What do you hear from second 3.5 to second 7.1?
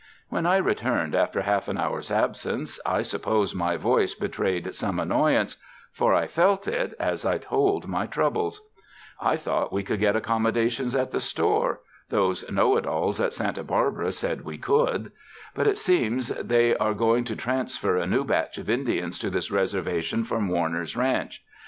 my voice betrayed some annoyance, for I felt it,